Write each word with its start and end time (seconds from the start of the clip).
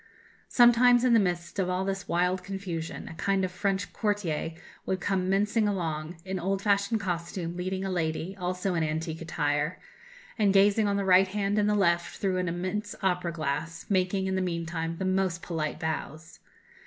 Sometimes, 0.47 1.03
in 1.03 1.13
the 1.13 1.19
midst 1.19 1.59
of 1.59 1.69
all 1.69 1.85
this 1.85 2.07
wild 2.07 2.43
confusion, 2.43 3.07
a 3.07 3.13
kind 3.13 3.45
of 3.45 3.51
French 3.51 3.93
courtier 3.93 4.53
would 4.83 4.99
come 4.99 5.29
mincing 5.29 5.67
along, 5.67 6.17
in 6.25 6.39
old 6.39 6.59
fashioned 6.63 6.99
costume, 6.99 7.55
leading 7.55 7.85
a 7.85 7.91
lady, 7.91 8.35
also 8.35 8.73
in 8.73 8.83
antique 8.83 9.21
attire, 9.21 9.79
and, 10.39 10.55
gazing 10.55 10.87
on 10.87 10.97
the 10.97 11.05
right 11.05 11.27
hand 11.27 11.59
and 11.59 11.69
the 11.69 11.75
left 11.75 12.17
through 12.17 12.37
an 12.37 12.47
immense 12.49 12.95
opera 13.03 13.31
glass, 13.31 13.85
making, 13.89 14.25
in 14.25 14.33
the 14.33 14.41
meantime, 14.41 14.97
the 14.97 15.05
most 15.05 15.43
polite 15.43 15.79
bows. 15.79 16.39